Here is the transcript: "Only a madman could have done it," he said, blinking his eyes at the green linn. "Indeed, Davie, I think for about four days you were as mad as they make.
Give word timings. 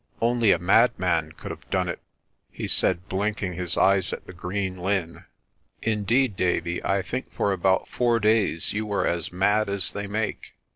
"Only 0.19 0.51
a 0.51 0.57
madman 0.57 1.33
could 1.33 1.51
have 1.51 1.69
done 1.69 1.87
it," 1.87 1.99
he 2.49 2.67
said, 2.67 3.07
blinking 3.07 3.53
his 3.53 3.77
eyes 3.77 4.11
at 4.11 4.25
the 4.25 4.33
green 4.33 4.77
linn. 4.79 5.25
"Indeed, 5.83 6.35
Davie, 6.35 6.83
I 6.83 7.03
think 7.03 7.31
for 7.31 7.51
about 7.53 7.87
four 7.87 8.19
days 8.19 8.73
you 8.73 8.87
were 8.87 9.05
as 9.05 9.31
mad 9.31 9.69
as 9.69 9.91
they 9.91 10.07
make. 10.07 10.55